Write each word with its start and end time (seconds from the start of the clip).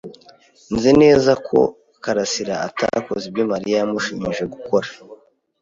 Nzi 0.73 0.91
neza 1.01 1.31
ko 1.47 1.59
karasira 2.03 2.55
atakoze 2.67 3.23
ibyo 3.29 3.43
Mariya 3.51 3.75
yamushinje 3.79 4.43
gukora. 4.53 4.89